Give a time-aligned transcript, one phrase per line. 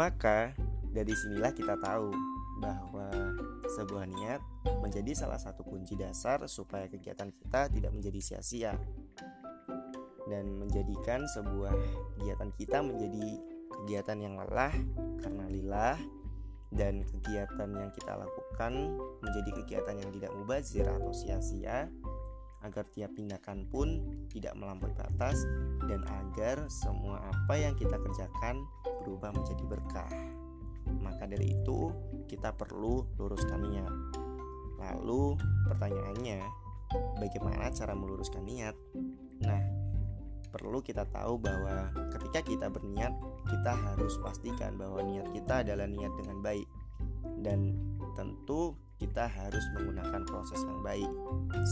[0.00, 0.56] Maka
[0.96, 2.08] dari sinilah kita tahu
[2.56, 3.12] bahwa
[3.68, 4.40] sebuah niat
[4.80, 8.80] menjadi salah satu kunci dasar supaya kegiatan kita tidak menjadi sia-sia.
[10.24, 11.76] Dan menjadikan sebuah
[12.16, 13.28] kegiatan kita menjadi
[13.84, 14.72] kegiatan yang lelah
[15.20, 15.98] karena lillah
[16.72, 18.72] dan kegiatan yang kita lakukan
[19.20, 21.92] menjadi kegiatan yang tidak mubazir atau sia-sia
[22.60, 25.48] agar tiap tindakan pun tidak melampaui batas
[25.88, 28.64] dan agar semua apa yang kita kerjakan
[29.04, 30.12] berubah menjadi berkah.
[31.00, 31.92] Maka dari itu,
[32.28, 33.94] kita perlu luruskan niat.
[34.80, 35.36] Lalu,
[35.68, 36.40] pertanyaannya,
[37.20, 38.76] bagaimana cara meluruskan niat?
[39.44, 39.60] Nah,
[40.50, 43.14] perlu kita tahu bahwa ketika kita berniat,
[43.46, 46.66] kita harus pastikan bahwa niat kita adalah niat dengan baik.
[47.40, 47.76] Dan
[48.14, 51.10] tentu kita harus menggunakan proses yang baik.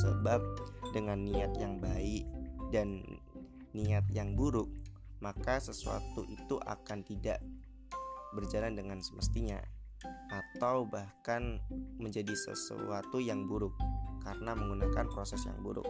[0.04, 0.40] Sebab
[0.96, 2.24] dengan niat yang baik
[2.72, 3.04] dan
[3.76, 4.72] niat yang buruk,
[5.20, 7.42] maka sesuatu itu akan tidak
[8.32, 9.60] berjalan dengan semestinya
[10.30, 11.58] atau bahkan
[11.98, 13.74] menjadi sesuatu yang buruk
[14.22, 15.86] karena menggunakan proses yang buruk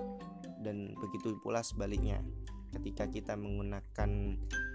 [0.62, 2.23] dan begitu pula sebaliknya
[2.73, 4.11] ketika kita menggunakan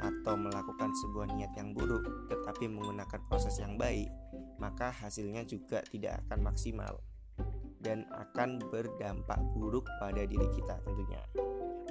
[0.02, 4.10] atau melakukan sebuah niat yang buruk tetapi menggunakan proses yang baik
[4.58, 7.04] maka hasilnya juga tidak akan maksimal
[7.84, 11.20] dan akan berdampak buruk pada diri kita tentunya.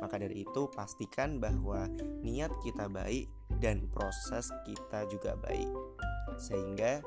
[0.01, 1.87] Maka dari itu, pastikan bahwa
[2.25, 3.29] niat kita baik
[3.63, 5.69] dan proses kita juga baik,
[6.41, 7.05] sehingga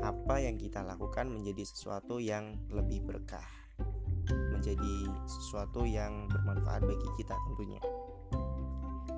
[0.00, 3.44] apa yang kita lakukan menjadi sesuatu yang lebih berkah,
[4.54, 7.82] menjadi sesuatu yang bermanfaat bagi kita tentunya.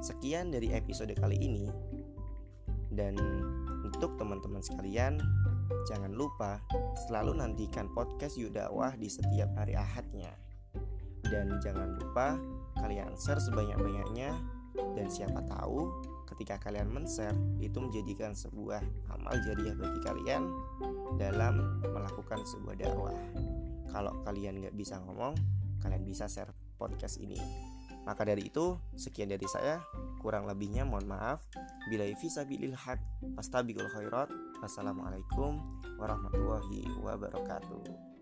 [0.07, 1.67] Sekian dari episode kali ini,
[2.95, 3.19] dan
[3.83, 5.19] untuk teman-teman sekalian,
[5.87, 6.63] Jangan lupa
[7.07, 10.35] selalu nantikan podcast Yudawah di setiap hari Ahadnya.
[11.27, 12.39] Dan jangan lupa
[12.79, 14.35] kalian share sebanyak-banyaknya
[14.99, 15.91] dan siapa tahu
[16.35, 18.83] ketika kalian men-share itu menjadikan sebuah
[19.15, 20.43] amal jariah bagi kalian
[21.19, 23.15] dalam melakukan sebuah dakwah.
[23.91, 25.39] Kalau kalian nggak bisa ngomong,
[25.83, 27.39] kalian bisa share podcast ini.
[28.07, 29.83] Maka dari itu, sekian dari saya.
[30.23, 31.43] Kurang lebihnya mohon maaf.
[31.91, 33.03] Bila fisabilil haq,
[33.35, 34.31] astabiqul khairat.
[34.63, 35.59] Wassalamualaikum
[35.99, 38.16] warahmatullahi wabarakatuh.